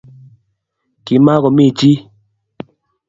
[1.05, 1.91] Kimakomi chi.